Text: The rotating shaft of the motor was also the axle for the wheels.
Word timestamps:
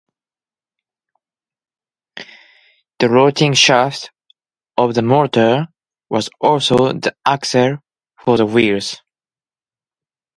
The 2.97 3.07
rotating 3.07 3.53
shaft 3.53 4.09
of 4.75 4.95
the 4.95 5.03
motor 5.03 5.67
was 6.09 6.27
also 6.39 6.91
the 6.93 7.13
axle 7.23 7.77
for 8.17 8.35
the 8.37 8.47
wheels. 8.47 8.99